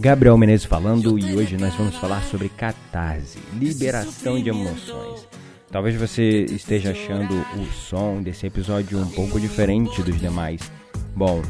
[0.00, 5.28] Gabriel Menezes falando e hoje nós vamos falar sobre catarse, liberação de emoções.
[5.70, 10.72] Talvez você esteja achando o som desse episódio um pouco diferente dos demais.
[11.14, 11.42] Bom,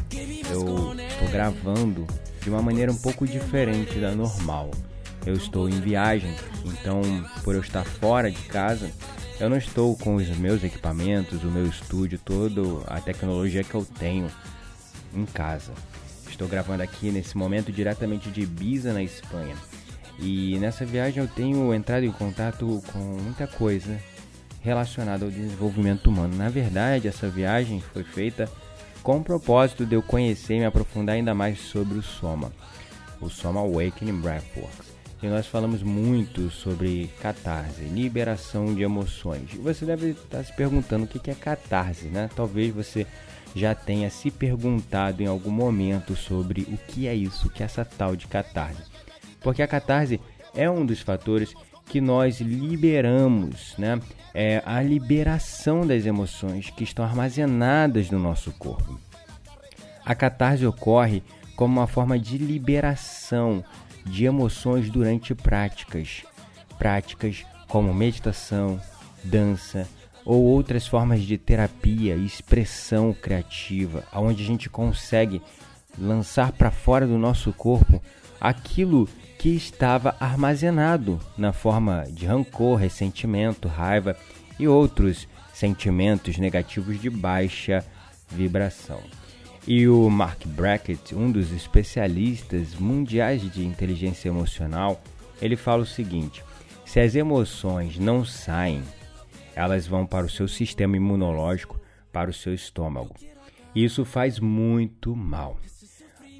[0.49, 2.05] eu estou gravando
[2.41, 4.69] de uma maneira um pouco diferente da normal.
[5.25, 6.35] Eu estou em viagem,
[6.65, 7.01] então
[7.45, 8.91] por eu estar fora de casa,
[9.39, 13.87] eu não estou com os meus equipamentos, o meu estúdio, toda a tecnologia que eu
[13.97, 14.27] tenho
[15.15, 15.71] em casa.
[16.41, 19.55] Estou gravando aqui nesse momento diretamente de Ibiza, na Espanha.
[20.17, 23.95] E nessa viagem eu tenho entrado em contato com muita coisa
[24.59, 26.35] relacionada ao desenvolvimento humano.
[26.35, 28.49] Na verdade, essa viagem foi feita
[29.03, 32.51] com o propósito de eu conhecer e me aprofundar ainda mais sobre o Soma,
[33.21, 34.90] o Soma Awakening Breathworks.
[35.21, 39.53] E nós falamos muito sobre catarse, liberação de emoções.
[39.53, 42.27] Você deve estar se perguntando o que é catarse, né?
[42.35, 43.05] Talvez você
[43.55, 47.65] já tenha se perguntado em algum momento sobre o que é isso, o que é
[47.65, 48.81] essa tal de catarse.
[49.41, 50.19] Porque a catarse
[50.55, 51.53] é um dos fatores
[51.85, 53.99] que nós liberamos, né?
[54.33, 58.99] É a liberação das emoções que estão armazenadas no nosso corpo.
[60.03, 61.21] A catarse ocorre
[61.55, 63.63] como uma forma de liberação
[64.05, 66.23] de emoções durante práticas,
[66.77, 68.79] práticas como meditação,
[69.23, 69.87] dança
[70.25, 75.41] ou outras formas de terapia e expressão criativa, onde a gente consegue
[75.97, 78.01] lançar para fora do nosso corpo
[78.39, 79.07] aquilo
[79.37, 84.15] que estava armazenado na forma de rancor, ressentimento, raiva
[84.59, 87.85] e outros sentimentos negativos de baixa
[88.29, 89.01] vibração.
[89.67, 95.01] E o Mark Brackett, um dos especialistas mundiais de inteligência emocional,
[95.41, 96.43] ele fala o seguinte:
[96.85, 98.83] se as emoções não saem,
[99.55, 101.79] elas vão para o seu sistema imunológico,
[102.11, 103.15] para o seu estômago.
[103.75, 105.57] E isso faz muito mal.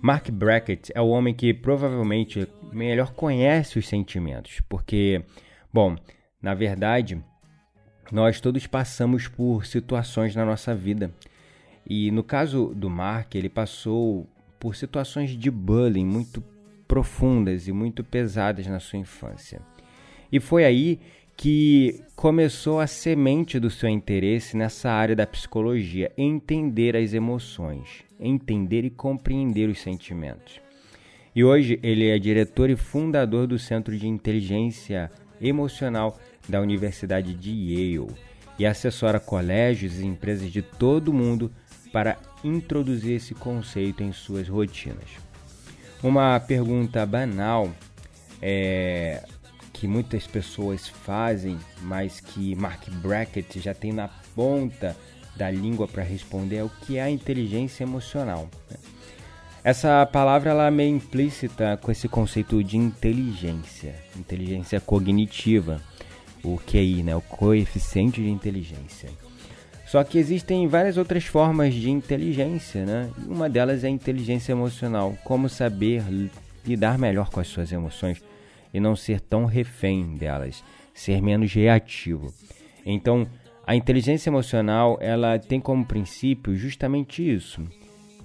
[0.01, 5.23] Mark Brackett é o homem que provavelmente melhor conhece os sentimentos, porque,
[5.71, 5.95] bom,
[6.41, 7.23] na verdade,
[8.11, 11.13] nós todos passamos por situações na nossa vida.
[11.93, 14.25] E no caso do Mark, ele passou
[14.57, 16.41] por situações de bullying muito
[16.87, 19.61] profundas e muito pesadas na sua infância.
[20.31, 21.01] E foi aí
[21.35, 28.85] que começou a semente do seu interesse nessa área da psicologia, entender as emoções, entender
[28.85, 30.61] e compreender os sentimentos.
[31.35, 37.51] E hoje ele é diretor e fundador do Centro de Inteligência Emocional da Universidade de
[37.51, 38.15] Yale
[38.57, 41.51] e assessora colégios e empresas de todo o mundo
[41.91, 45.09] para introduzir esse conceito em suas rotinas.
[46.01, 47.69] Uma pergunta banal
[48.41, 49.23] é,
[49.73, 54.95] que muitas pessoas fazem, mas que Mark Brackett já tem na ponta
[55.35, 58.49] da língua para responder é o que é a inteligência emocional.
[58.69, 58.77] né?
[59.63, 65.79] Essa palavra ela é meio implícita com esse conceito de inteligência, inteligência cognitiva,
[66.43, 69.09] o QI, né, o coeficiente de inteligência.
[69.91, 73.09] Só que existem várias outras formas de inteligência, né?
[73.27, 76.31] Uma delas é a inteligência emocional, como saber li-
[76.65, 78.23] lidar melhor com as suas emoções
[78.73, 82.33] e não ser tão refém delas, ser menos reativo.
[82.85, 83.27] Então,
[83.67, 87.61] a inteligência emocional, ela tem como princípio justamente isso: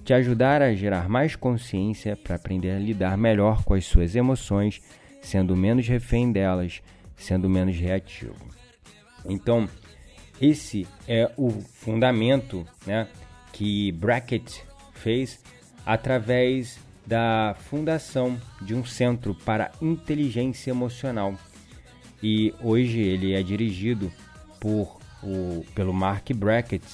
[0.05, 4.81] te ajudar a gerar mais consciência para aprender a lidar melhor com as suas emoções,
[5.21, 6.81] sendo menos refém delas,
[7.17, 8.35] sendo menos reativo.
[9.25, 9.67] Então,
[10.41, 13.07] esse é o fundamento né,
[13.51, 14.63] que Brackett
[14.93, 15.39] fez
[15.85, 21.35] através da fundação de um centro para inteligência emocional.
[22.21, 24.11] E hoje ele é dirigido
[24.59, 26.85] por o, pelo Mark Brackett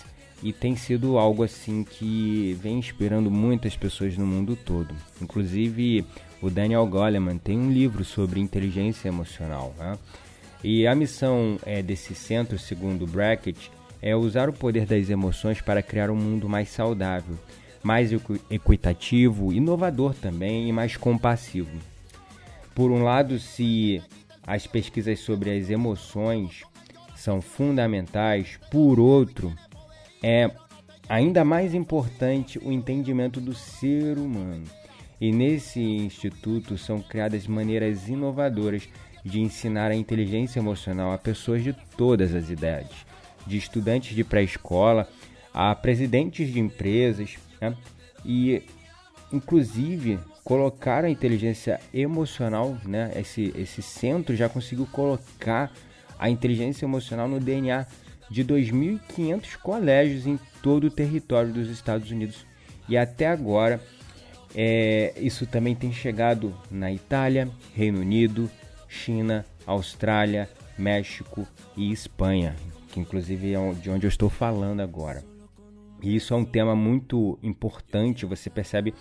[0.42, 4.94] e tem sido algo assim que vem inspirando muitas pessoas no mundo todo.
[5.22, 6.06] Inclusive
[6.42, 9.74] o Daniel Goleman tem um livro sobre inteligência emocional.
[9.78, 9.98] Né?
[10.64, 13.70] E a missão é, desse centro, segundo Brackett,
[14.02, 17.38] é usar o poder das emoções para criar um mundo mais saudável
[17.84, 18.12] mais
[18.50, 21.78] equitativo, inovador também e mais compassivo.
[22.74, 24.02] Por um lado, se
[24.48, 26.64] as pesquisas sobre as emoções
[27.16, 29.54] são fundamentais, por outro,
[30.24, 30.50] é
[31.08, 34.64] ainda mais importante o entendimento do ser humano.
[35.20, 38.90] E nesse instituto são criadas maneiras inovadoras
[39.24, 43.06] de ensinar a inteligência emocional a pessoas de todas as idades,
[43.48, 45.08] de estudantes de pré-escola
[45.54, 47.76] a presidentes de empresas, né?
[48.26, 48.64] E,
[49.32, 53.12] inclusive, colocar a inteligência emocional, né?
[53.16, 55.72] Esse, esse centro já conseguiu colocar
[56.18, 57.86] a inteligência emocional no DNA
[58.30, 62.46] de 2.500 colégios em todo o território dos Estados Unidos.
[62.90, 63.80] E até agora,
[64.56, 68.50] é, isso também tem chegado na Itália, Reino Unido,
[68.94, 70.48] China, Austrália,
[70.78, 72.56] México e Espanha,
[72.90, 75.24] que inclusive é de onde eu estou falando agora.
[76.02, 78.94] E isso é um tema muito importante, você percebe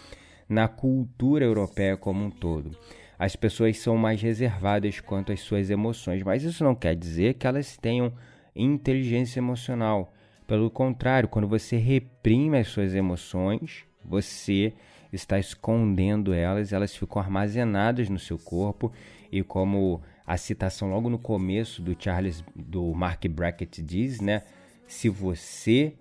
[0.48, 2.70] na cultura europeia como um todo.
[3.18, 7.46] As pessoas são mais reservadas quanto às suas emoções, mas isso não quer dizer que
[7.46, 8.12] elas tenham
[8.56, 10.12] inteligência emocional.
[10.46, 14.72] Pelo contrário, quando você reprime as suas emoções, você
[15.12, 18.92] está escondendo elas, elas ficam armazenadas no seu corpo
[19.32, 24.42] e como a citação logo no começo do Charles do Mark Brackett diz, né?
[24.86, 25.94] Se você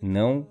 [0.00, 0.46] não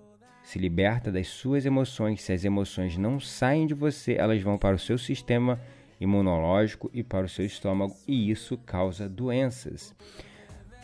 [0.50, 2.22] se liberta das suas emoções.
[2.22, 5.62] Se as emoções não saem de você, elas vão para o seu sistema
[6.00, 9.94] imunológico e para o seu estômago, e isso causa doenças.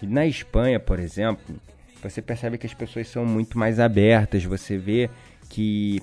[0.03, 1.55] Na Espanha, por exemplo,
[2.03, 5.09] você percebe que as pessoas são muito mais abertas, você vê
[5.49, 5.99] que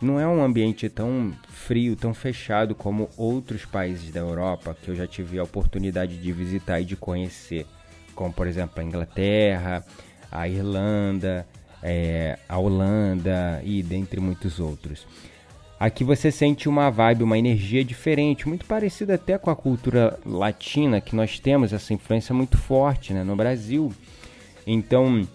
[0.00, 4.94] não é um ambiente tão frio, tão fechado como outros países da Europa que eu
[4.94, 7.66] já tive a oportunidade de visitar e de conhecer,
[8.14, 9.84] como por exemplo a Inglaterra,
[10.30, 11.46] a Irlanda,
[11.82, 15.06] é, a Holanda e dentre muitos outros.
[15.80, 21.00] Aqui você sente uma vibe, uma energia diferente, muito parecida até com a cultura latina,
[21.00, 23.92] que nós temos essa influência muito forte né, no Brasil.
[24.66, 25.26] Então,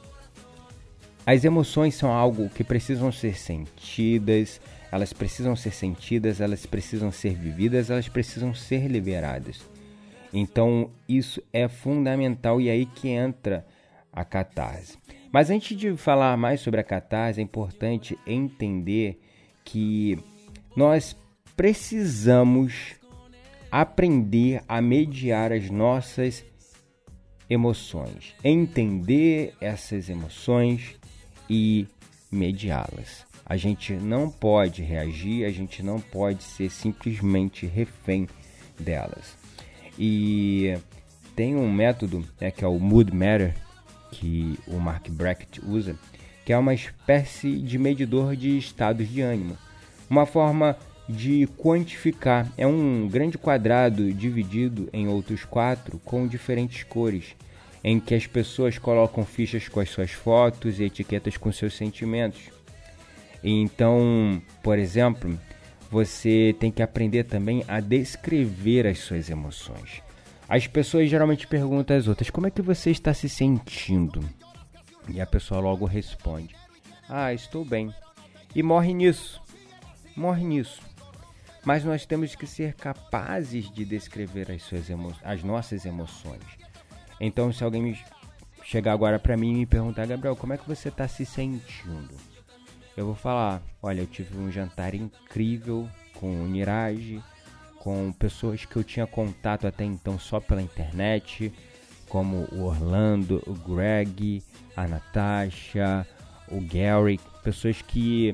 [1.26, 4.60] as emoções são algo que precisam ser sentidas,
[4.92, 9.62] elas precisam ser sentidas, elas precisam ser vividas, elas precisam ser liberadas.
[10.34, 13.66] Então, isso é fundamental e é aí que entra
[14.12, 14.98] a catarse.
[15.32, 19.20] Mas antes de falar mais sobre a catarse, é importante entender
[19.64, 20.20] que
[20.76, 21.16] nós
[21.56, 22.96] precisamos
[23.72, 26.46] aprender a mediar as nossas
[27.50, 30.96] emoções, entender essas emoções
[31.54, 31.88] e
[32.32, 33.28] mediá-las.
[33.46, 38.28] A gente não pode reagir, a gente não pode ser simplesmente refém
[38.80, 39.38] delas.
[40.00, 40.76] E
[41.36, 43.54] tem um método né, que é o Mood Matter,
[44.12, 45.96] que o Mark Brackett usa,
[46.44, 49.56] que é uma espécie de medidor de estados de ânimo.
[50.10, 50.76] Uma forma
[51.08, 57.36] de quantificar é um grande quadrado dividido em outros quatro com diferentes cores,
[57.84, 62.50] em que as pessoas colocam fichas com as suas fotos e etiquetas com seus sentimentos.
[63.44, 65.38] Então, por exemplo,
[65.92, 70.02] você tem que aprender também a descrever as suas emoções.
[70.48, 74.24] As pessoas geralmente perguntam às outras: como é que você está se sentindo?
[75.10, 76.56] E a pessoa logo responde:
[77.10, 77.94] Ah, estou bem.
[78.56, 79.42] E morre nisso.
[80.16, 80.82] Morre nisso.
[81.66, 86.63] Mas nós temos que ser capazes de descrever as, suas emo as nossas emoções.
[87.20, 87.98] Então, se alguém
[88.64, 92.16] chegar agora para mim e me perguntar, Gabriel, como é que você está se sentindo?
[92.96, 97.22] Eu vou falar: Olha, eu tive um jantar incrível com o Niraj
[97.84, 101.52] com pessoas que eu tinha contato até então só pela internet,
[102.08, 104.42] como o Orlando, o Greg,
[104.74, 106.08] a Natasha,
[106.48, 108.34] o Gary, pessoas que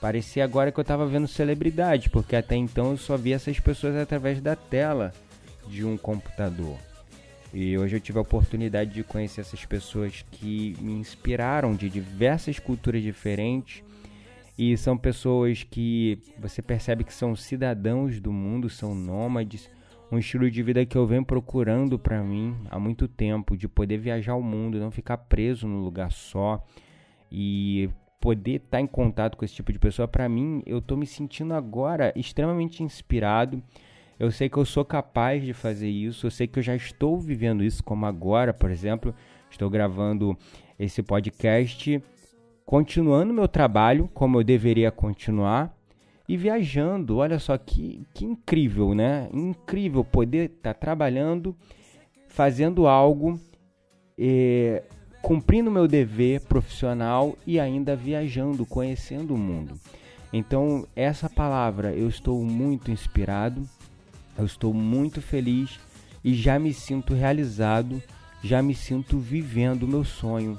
[0.00, 3.96] parecia agora que eu estava vendo celebridade, porque até então eu só via essas pessoas
[3.96, 5.12] através da tela
[5.66, 6.78] de um computador.
[7.54, 12.58] E hoje eu tive a oportunidade de conhecer essas pessoas que me inspiraram de diversas
[12.58, 13.80] culturas diferentes
[14.58, 19.70] e são pessoas que você percebe que são cidadãos do mundo, são nômades,
[20.10, 23.98] um estilo de vida que eu venho procurando para mim há muito tempo, de poder
[23.98, 26.60] viajar o mundo, não ficar preso num lugar só
[27.30, 27.88] e
[28.20, 30.08] poder estar tá em contato com esse tipo de pessoa.
[30.08, 33.62] Para mim, eu tô me sentindo agora extremamente inspirado.
[34.18, 37.18] Eu sei que eu sou capaz de fazer isso, eu sei que eu já estou
[37.18, 39.14] vivendo isso, como agora, por exemplo,
[39.50, 40.36] estou gravando
[40.78, 42.02] esse podcast,
[42.64, 45.76] continuando meu trabalho como eu deveria continuar
[46.28, 47.18] e viajando.
[47.18, 49.28] Olha só que, que incrível, né?
[49.32, 51.56] Incrível poder estar tá trabalhando,
[52.28, 53.38] fazendo algo,
[54.18, 54.82] eh,
[55.22, 59.74] cumprindo meu dever profissional e ainda viajando, conhecendo o mundo.
[60.32, 63.62] Então, essa palavra, eu estou muito inspirado,
[64.36, 65.78] eu estou muito feliz
[66.22, 68.02] e já me sinto realizado,
[68.42, 70.58] já me sinto vivendo o meu sonho.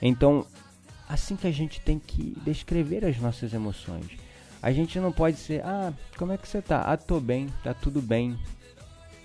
[0.00, 0.46] Então,
[1.08, 4.28] assim que a gente tem que descrever as nossas emoções
[4.62, 6.80] a gente não pode ser, ah, como é que você tá?
[6.80, 8.36] Ah, tô bem, tá tudo bem.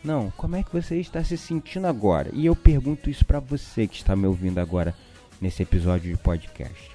[0.03, 2.29] Não, como é que você está se sentindo agora?
[2.33, 4.93] E eu pergunto isso para você que está me ouvindo agora
[5.41, 6.91] nesse episódio de podcast.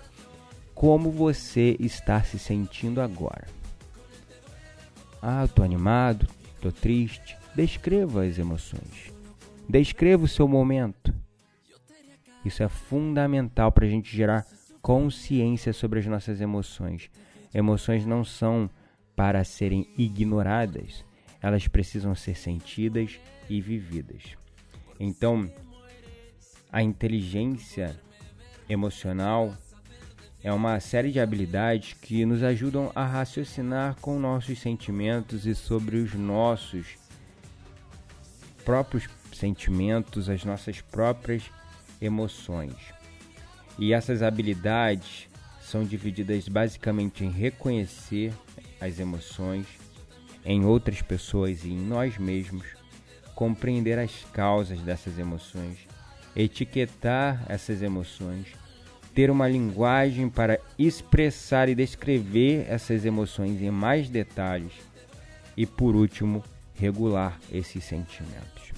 [0.74, 3.46] Como você está se sentindo agora?
[5.20, 6.28] Ah, eu tô animado,
[6.60, 7.36] tô triste.
[7.54, 9.12] Descreva as emoções.
[9.68, 11.14] Descreva o seu momento.
[12.44, 14.46] Isso é fundamental para a gente gerar
[14.80, 17.10] consciência sobre as nossas emoções.
[17.52, 18.70] Emoções não são
[19.16, 21.04] para serem ignoradas,
[21.42, 24.36] elas precisam ser sentidas e vividas.
[25.00, 25.50] Então,
[26.70, 27.98] a inteligência
[28.68, 29.52] emocional
[30.42, 35.96] é uma série de habilidades que nos ajudam a raciocinar com nossos sentimentos e sobre
[35.96, 36.86] os nossos
[38.64, 41.50] próprios sentimentos, as nossas próprias
[42.00, 42.74] emoções.
[43.78, 45.28] E essas habilidades
[45.60, 48.32] são divididas basicamente em reconhecer
[48.80, 49.66] as emoções
[50.44, 52.66] em outras pessoas e em nós mesmos,
[53.34, 55.78] compreender as causas dessas emoções,
[56.34, 58.46] etiquetar essas emoções,
[59.14, 64.72] ter uma linguagem para expressar e descrever essas emoções em mais detalhes
[65.56, 66.42] e, por último,
[66.74, 68.72] regular esses sentimentos.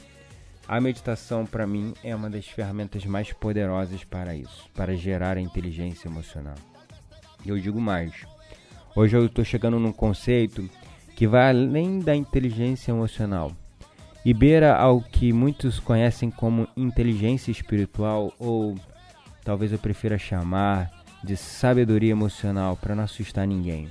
[0.66, 5.40] A meditação, para mim, é uma das ferramentas mais poderosas para isso, para gerar a
[5.40, 6.54] inteligência emocional.
[7.44, 8.12] E eu digo mais.
[8.94, 10.68] Hoje eu estou chegando num conceito
[11.16, 13.52] que vai além da inteligência emocional
[14.24, 18.74] e beira ao que muitos conhecem como inteligência espiritual ou
[19.44, 20.90] talvez eu prefira chamar
[21.22, 23.90] de sabedoria emocional para não assustar ninguém.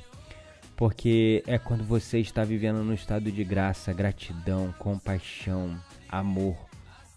[0.75, 5.77] Porque é quando você está vivendo no estado de graça, gratidão, compaixão,
[6.07, 6.55] amor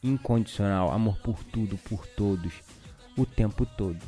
[0.03, 2.53] incondicional, amor por tudo, por todos,
[3.17, 3.99] o tempo todo.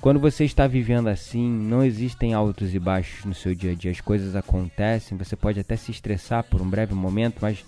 [0.00, 3.90] Quando você está vivendo assim, não existem altos e baixos no seu dia a dia.
[3.90, 7.64] As coisas acontecem, você pode até se estressar por um breve momento, mas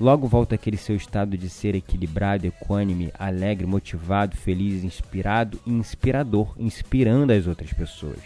[0.00, 6.54] logo volta aquele seu estado de ser equilibrado, equânime, alegre, motivado, feliz, inspirado e inspirador,
[6.58, 8.18] inspirando as outras pessoas.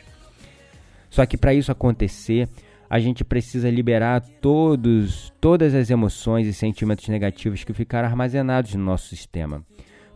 [1.10, 2.48] Só que para isso acontecer,
[2.88, 8.84] a gente precisa liberar todos, todas as emoções e sentimentos negativos que ficaram armazenados no
[8.84, 9.64] nosso sistema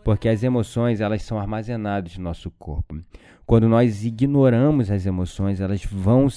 [0.03, 2.99] porque as emoções elas são armazenadas no nosso corpo.
[3.45, 6.27] Quando nós ignoramos as emoções, elas vão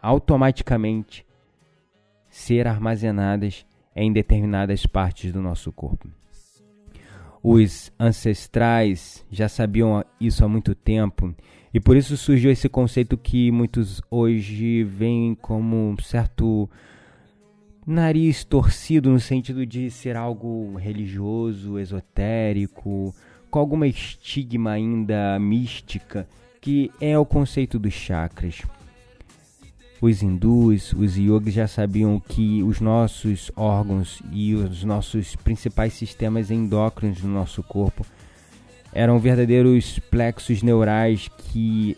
[0.00, 1.26] automaticamente
[2.28, 6.08] ser armazenadas em determinadas partes do nosso corpo.
[7.42, 11.34] Os ancestrais já sabiam isso há muito tempo
[11.74, 16.70] e por isso surgiu esse conceito que muitos hoje veem como um certo
[17.86, 23.14] nariz torcido no sentido de ser algo religioso, esotérico,
[23.50, 26.26] com alguma estigma ainda mística,
[26.60, 28.62] que é o conceito dos chakras.
[30.04, 36.50] Os hindus, os yogis já sabiam que os nossos órgãos e os nossos principais sistemas
[36.50, 38.04] endócrinos no nosso corpo
[38.92, 41.96] eram verdadeiros plexos neurais que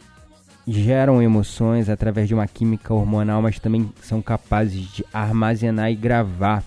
[0.69, 6.63] geram emoções através de uma química hormonal, mas também são capazes de armazenar e gravar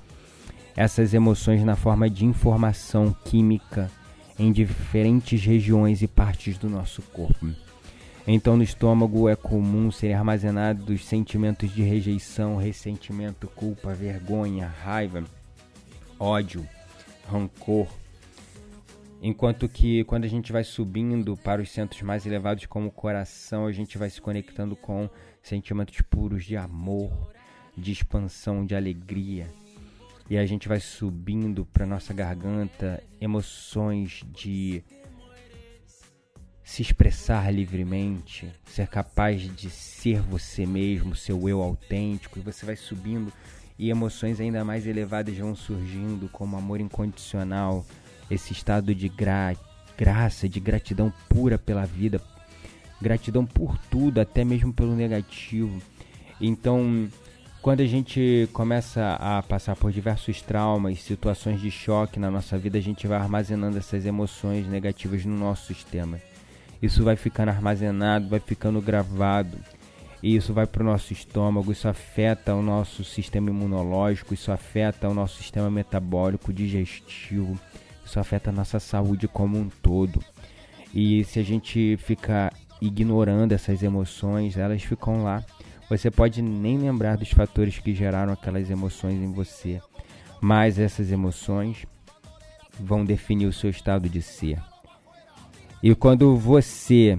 [0.76, 3.90] essas emoções na forma de informação química
[4.38, 7.48] em diferentes regiões e partes do nosso corpo.
[8.28, 15.24] Então, no estômago é comum ser armazenados sentimentos de rejeição, ressentimento, culpa, vergonha, raiva,
[16.20, 16.68] ódio,
[17.28, 17.88] rancor,
[19.22, 23.66] Enquanto que quando a gente vai subindo para os centros mais elevados, como o coração,
[23.66, 25.10] a gente vai se conectando com
[25.44, 27.12] sentimentos puros de amor,
[27.76, 29.48] de expansão, de alegria.
[30.30, 34.82] E a gente vai subindo para nossa garganta emoções de
[36.70, 42.76] se expressar livremente, ser capaz de ser você mesmo, seu eu autêntico, e você vai
[42.76, 43.34] subindo
[43.78, 47.84] e emoções ainda mais elevadas vão surgindo, como amor incondicional,
[48.30, 49.58] esse estado de gra
[49.98, 52.22] graça, de gratidão pura pela vida,
[53.02, 55.82] gratidão por tudo, até mesmo pelo negativo.
[56.40, 57.10] Então,
[57.64, 62.78] quando a gente começa a passar por diversos traumas, situações de choque na nossa vida,
[62.78, 66.29] a gente vai armazenando essas emoções negativas no nosso sistema.
[66.82, 69.58] Isso vai ficando armazenado, vai ficando gravado.
[70.22, 75.08] E isso vai para o nosso estômago, isso afeta o nosso sistema imunológico, isso afeta
[75.08, 77.58] o nosso sistema metabólico, digestivo,
[78.06, 80.22] isso afeta a nossa saúde como um todo.
[80.94, 85.44] E se a gente ficar ignorando essas emoções, elas ficam lá.
[85.90, 89.82] Você pode nem lembrar dos fatores que geraram aquelas emoções em você,
[90.42, 91.86] mas essas emoções
[92.80, 94.60] vão definir o seu estado de ser.
[95.82, 97.18] E quando você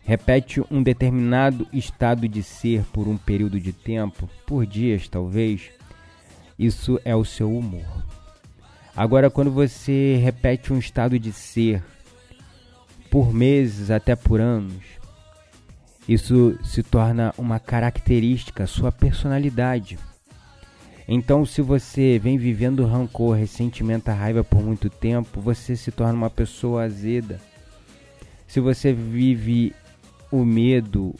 [0.00, 5.70] repete um determinado estado de ser por um período de tempo, por dias talvez,
[6.58, 8.04] isso é o seu humor.
[8.96, 11.82] Agora, quando você repete um estado de ser
[13.10, 14.82] por meses até por anos,
[16.08, 19.98] isso se torna uma característica, sua personalidade.
[21.06, 26.30] Então, se você vem vivendo rancor, ressentimento, raiva por muito tempo, você se torna uma
[26.30, 27.40] pessoa azeda.
[28.48, 29.74] Se você vive
[30.32, 31.14] o medo,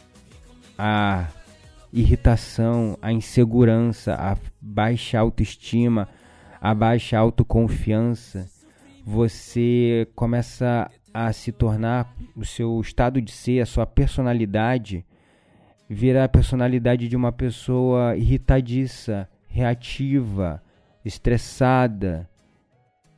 [0.78, 1.28] a
[1.92, 6.08] irritação, a insegurança, a baixa autoestima,
[6.58, 8.48] a baixa autoconfiança,
[9.04, 15.04] você começa a se tornar o seu estado de ser, a sua personalidade,
[15.86, 20.62] virar a personalidade de uma pessoa irritadiça, reativa,
[21.04, 22.26] estressada,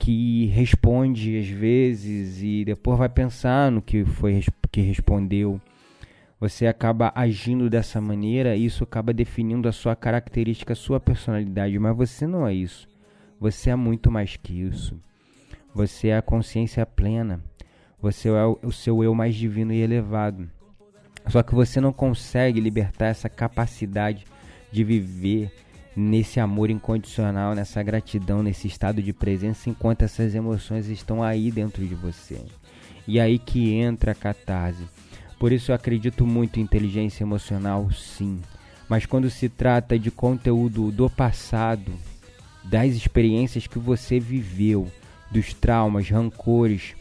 [0.01, 4.43] que responde às vezes e depois vai pensar no que foi
[4.73, 5.61] que respondeu.
[6.41, 11.79] Você acaba agindo dessa maneira e isso acaba definindo a sua característica, a sua personalidade,
[11.79, 12.89] mas você não é isso.
[13.39, 14.99] Você é muito mais que isso.
[15.75, 17.45] Você é a consciência plena.
[18.01, 20.51] Você é o seu eu mais divino e elevado.
[21.27, 24.25] Só que você não consegue libertar essa capacidade
[24.73, 25.53] de viver
[25.97, 31.87] nesse amor incondicional, nessa gratidão, nesse estado de presença, enquanto essas emoções estão aí dentro
[31.87, 32.41] de você.
[33.07, 34.85] E aí que entra a catarse.
[35.39, 38.41] Por isso eu acredito muito em inteligência emocional, sim.
[38.89, 41.93] Mas quando se trata de conteúdo do passado,
[42.65, 44.91] das experiências que você viveu,
[45.31, 46.95] dos traumas, rancores,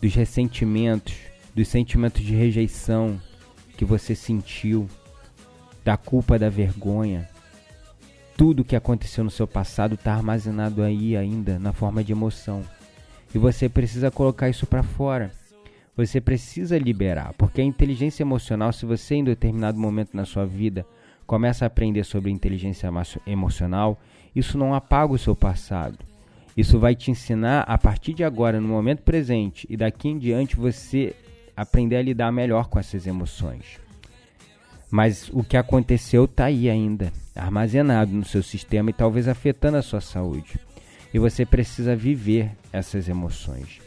[0.00, 1.14] dos ressentimentos,
[1.54, 3.20] dos sentimentos de rejeição
[3.76, 4.88] que você sentiu,
[5.86, 7.28] da culpa, da vergonha.
[8.36, 12.64] Tudo que aconteceu no seu passado está armazenado aí ainda na forma de emoção.
[13.32, 15.30] E você precisa colocar isso para fora.
[15.96, 20.84] Você precisa liberar, porque a inteligência emocional, se você em determinado momento na sua vida
[21.24, 22.90] começa a aprender sobre inteligência
[23.24, 23.96] emocional,
[24.34, 25.98] isso não apaga o seu passado.
[26.56, 30.56] Isso vai te ensinar a partir de agora, no momento presente e daqui em diante,
[30.56, 31.14] você
[31.56, 33.85] aprender a lidar melhor com essas emoções.
[34.90, 39.82] Mas o que aconteceu está aí ainda, armazenado no seu sistema e talvez afetando a
[39.82, 40.60] sua saúde.
[41.12, 43.80] E você precisa viver essas emoções.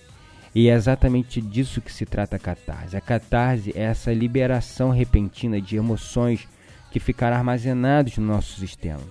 [0.53, 2.97] E é exatamente disso que se trata a catarse.
[2.97, 6.47] A catarse é essa liberação repentina de emoções
[6.91, 9.03] que ficaram armazenadas no nosso sistema.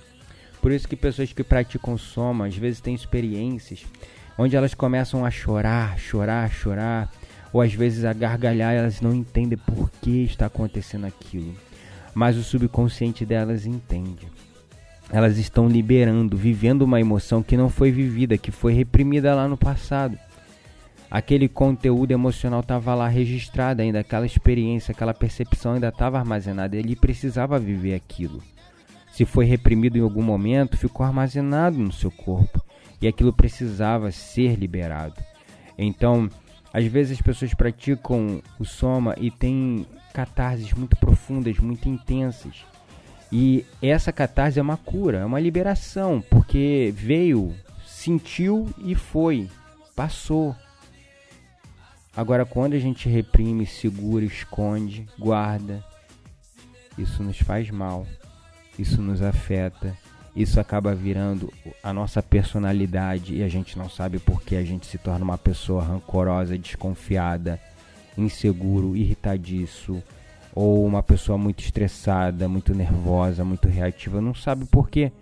[0.61, 3.87] Por isso que pessoas que praticam soma às vezes têm experiências
[4.38, 7.12] onde elas começam a chorar, chorar, chorar,
[7.53, 11.55] ou às vezes a gargalhar, elas não entendem por que está acontecendo aquilo.
[12.14, 14.27] Mas o subconsciente delas entende.
[15.11, 19.57] Elas estão liberando, vivendo uma emoção que não foi vivida, que foi reprimida lá no
[19.57, 20.18] passado.
[21.11, 26.77] Aquele conteúdo emocional estava lá registrado ainda, aquela experiência, aquela percepção ainda estava armazenada.
[26.77, 28.42] Ele precisava viver aquilo
[29.18, 32.64] se foi reprimido em algum momento, ficou armazenado no seu corpo
[33.03, 35.21] e aquilo precisava ser liberado.
[35.77, 36.31] Então,
[36.73, 42.64] às vezes as pessoas praticam o soma e têm catarses muito profundas, muito intensas.
[43.31, 47.55] E essa catarse é uma cura, é uma liberação, porque veio,
[47.87, 49.49] sentiu e foi,
[49.94, 50.57] passou.
[52.16, 55.85] Agora, quando a gente reprime, segura, esconde, guarda,
[56.97, 58.07] isso nos faz mal
[58.79, 59.97] isso nos afeta,
[60.37, 64.87] isso acaba virando a nossa personalidade e a gente não sabe por que a gente
[64.87, 67.61] se torna uma pessoa rancorosa, desconfiada,
[68.18, 70.02] inseguro, irritadiço,
[70.54, 75.12] ou uma pessoa muito estressada, muito nervosa, muito reativa, não sabe por quê?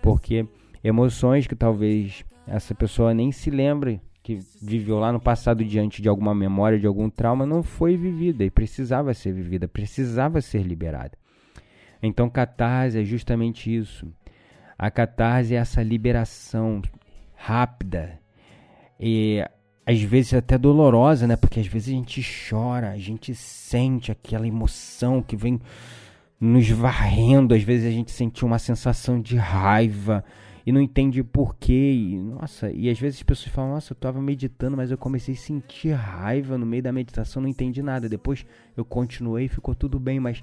[0.00, 0.46] Porque
[0.84, 6.08] emoções que talvez essa pessoa nem se lembre que viveu lá no passado diante de
[6.08, 11.18] alguma memória, de algum trauma, não foi vivida e precisava ser vivida, precisava ser liberada.
[12.02, 14.06] Então, catarse é justamente isso.
[14.78, 16.82] A catarse é essa liberação
[17.34, 18.18] rápida
[18.98, 19.44] e
[19.84, 21.36] às vezes até dolorosa, né?
[21.36, 25.60] Porque às vezes a gente chora, a gente sente aquela emoção que vem
[26.40, 30.24] nos varrendo, às vezes a gente sente uma sensação de raiva
[30.64, 31.92] e não entende porquê.
[31.92, 35.34] E, nossa, e às vezes as pessoas falam: Nossa, eu estava meditando, mas eu comecei
[35.34, 38.08] a sentir raiva no meio da meditação, não entendi nada.
[38.08, 40.42] Depois eu continuei, ficou tudo bem, mas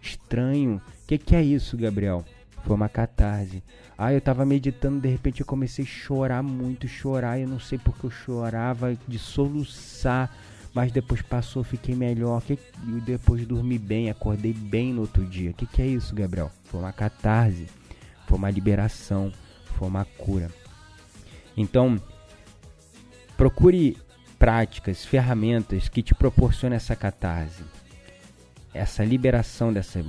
[0.00, 0.80] estranho.
[1.04, 2.24] O que, que é isso, Gabriel?
[2.64, 3.62] Foi uma catarse.
[3.96, 7.38] Ah, eu tava meditando, de repente eu comecei a chorar muito, chorar.
[7.38, 10.30] Eu não sei porque eu chorava, de soluçar.
[10.72, 12.40] Mas depois passou, fiquei melhor.
[12.42, 15.50] Que, e depois dormi bem, acordei bem no outro dia.
[15.50, 16.50] O que, que é isso, Gabriel?
[16.64, 17.66] Foi uma catarse.
[18.26, 19.32] Foi uma liberação.
[19.76, 20.50] Foi uma cura.
[21.56, 22.00] Então,
[23.36, 23.96] procure
[24.38, 27.64] práticas, ferramentas que te proporcionem essa catarse.
[28.72, 30.00] Essa liberação dessa,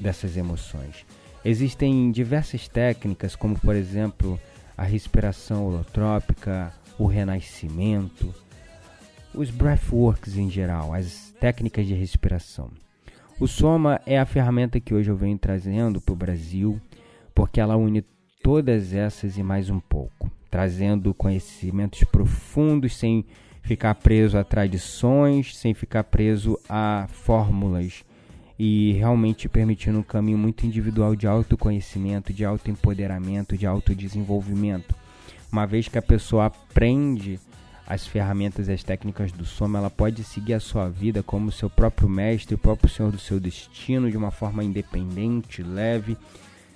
[0.00, 1.06] dessas emoções.
[1.44, 4.38] Existem diversas técnicas, como por exemplo
[4.76, 8.34] a respiração holotrópica, o renascimento,
[9.34, 12.70] os breathworks em geral, as técnicas de respiração.
[13.38, 16.78] O Soma é a ferramenta que hoje eu venho trazendo para o Brasil,
[17.34, 18.04] porque ela une
[18.42, 23.24] todas essas e mais um pouco, trazendo conhecimentos profundos sem
[23.62, 28.04] ficar preso a tradições, sem ficar preso a fórmulas
[28.62, 34.94] e realmente permitindo um caminho muito individual de autoconhecimento, de autoempoderamento, de autodesenvolvimento.
[35.50, 37.40] Uma vez que a pessoa aprende
[37.86, 41.70] as ferramentas e as técnicas do Soma, ela pode seguir a sua vida como seu
[41.70, 46.14] próprio mestre, o próprio senhor do seu destino, de uma forma independente, leve,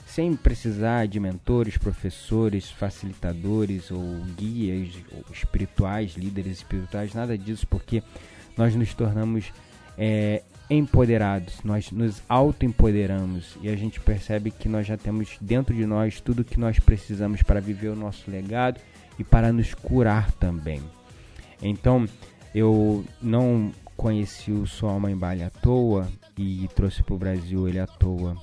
[0.06, 8.02] sem precisar de mentores, professores, facilitadores ou guias ou espirituais, líderes espirituais, nada disso, porque
[8.56, 9.52] nós nos tornamos
[9.98, 15.84] é, empoderados, nós nos auto-empoderamos e a gente percebe que nós já temos dentro de
[15.84, 18.80] nós tudo que nós precisamos para viver o nosso legado
[19.18, 20.82] e para nos curar também.
[21.62, 22.06] Então,
[22.54, 27.78] eu não conheci o Sua Mãe Bale à toa e trouxe para o Brasil ele
[27.78, 28.36] à toa.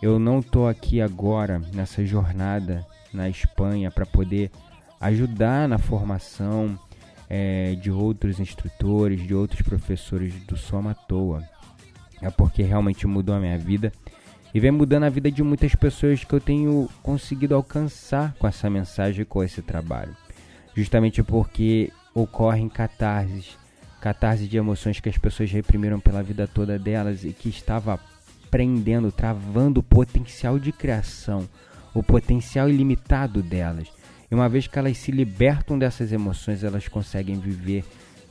[0.00, 4.50] Eu não estou aqui agora nessa jornada na Espanha para poder
[5.00, 6.78] ajudar na formação
[7.28, 11.42] é, de outros instrutores, de outros professores do Soma à toa
[12.22, 13.92] é porque realmente mudou a minha vida
[14.54, 18.68] e vem mudando a vida de muitas pessoas que eu tenho conseguido alcançar com essa
[18.70, 20.14] mensagem, com esse trabalho.
[20.74, 23.58] Justamente porque ocorrem catarses,
[24.00, 27.98] catarses de emoções que as pessoas reprimiram pela vida toda delas e que estava
[28.50, 31.48] prendendo, travando o potencial de criação,
[31.94, 33.88] o potencial ilimitado delas.
[34.30, 37.84] E uma vez que elas se libertam dessas emoções, elas conseguem viver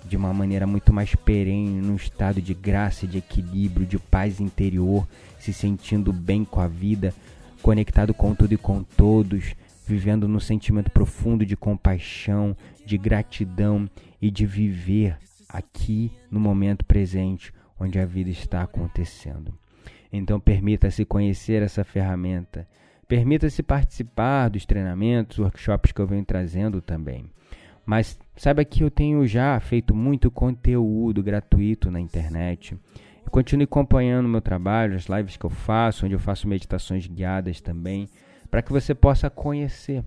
[0.05, 5.07] de uma maneira muito mais perene, num estado de graça, de equilíbrio, de paz interior,
[5.39, 7.13] se sentindo bem com a vida,
[7.61, 13.89] conectado com tudo e com todos, vivendo num sentimento profundo de compaixão, de gratidão
[14.21, 19.53] e de viver aqui no momento presente, onde a vida está acontecendo.
[20.11, 22.67] Então permita-se conhecer essa ferramenta.
[23.07, 27.25] Permita-se participar dos treinamentos, workshops que eu venho trazendo também.
[27.85, 32.75] Mas saiba que eu tenho já feito muito conteúdo gratuito na internet.
[33.29, 37.61] continue acompanhando o meu trabalho, as lives que eu faço, onde eu faço meditações guiadas
[37.61, 38.09] também,
[38.49, 40.03] para que você possa conhecer.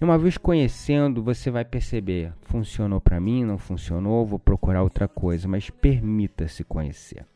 [0.00, 5.08] E uma vez conhecendo, você vai perceber, funcionou para mim, não funcionou, vou procurar outra
[5.08, 7.26] coisa, mas permita-se conhecer.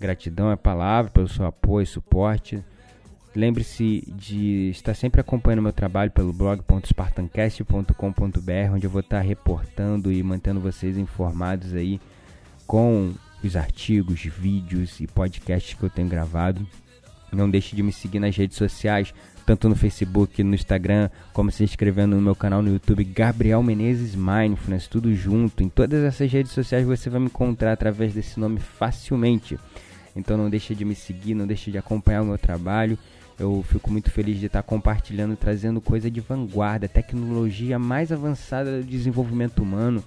[0.00, 2.64] Gratidão é a palavra pelo seu apoio e suporte.
[3.34, 10.22] Lembre-se de estar sempre acompanhando meu trabalho pelo blog.spartancast.com.br, onde eu vou estar reportando e
[10.22, 12.00] mantendo vocês informados aí
[12.64, 16.64] com os artigos, vídeos e podcasts que eu tenho gravado.
[17.32, 19.12] Não deixe de me seguir nas redes sociais,
[19.44, 24.14] tanto no Facebook, no Instagram, como se inscrevendo no meu canal no YouTube, Gabriel Menezes
[24.14, 25.64] Mindfulness, tudo junto.
[25.64, 29.58] Em todas essas redes sociais você vai me encontrar através desse nome facilmente.
[30.14, 32.96] Então não deixe de me seguir, não deixe de acompanhar o meu trabalho.
[33.38, 38.84] Eu fico muito feliz de estar compartilhando, trazendo coisa de vanguarda, tecnologia mais avançada do
[38.84, 40.04] desenvolvimento humano,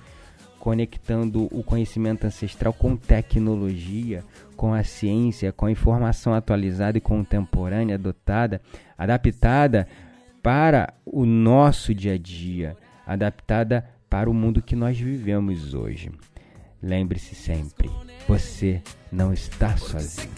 [0.59, 4.23] conectando o conhecimento ancestral com tecnologia,
[4.55, 8.61] com a ciência, com a informação atualizada e contemporânea adotada,
[8.97, 9.87] adaptada
[10.41, 16.11] para o nosso dia a dia, adaptada para o mundo que nós vivemos hoje.
[16.81, 17.89] Lembre-se sempre,
[18.27, 20.29] você não está sozinho.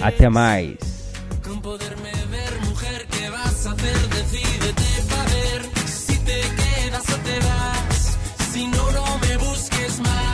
[0.00, 1.05] Até mais!
[1.46, 4.08] con poderme ver, mujer, ¿qué vas a hacer?
[4.08, 8.18] Decídete para ver si te quedas o te vas.
[8.52, 10.25] Si no, no me busques más.